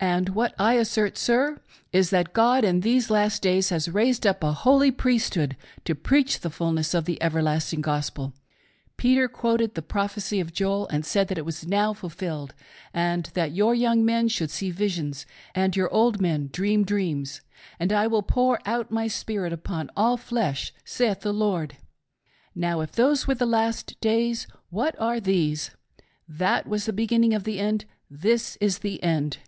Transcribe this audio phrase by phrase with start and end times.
[0.00, 1.60] M.: And what I assert, sir,
[1.92, 6.40] is, that God in these last days has raised up a holy priesthood to preach
[6.40, 8.32] the fulness of the everlasting Gospel.
[8.96, 12.54] Peter quoted the prophecy of Joel, and said that it was now fulfilled,
[12.92, 17.40] and that "your young men should see visions, and your old men dream dreams,
[17.78, 21.76] and I will pour out my Spirit upon all flesh, saith the Lord."
[22.52, 25.70] Now if those were the last days— what are these?
[26.28, 29.38] That was the be ginning of the end; this is the end.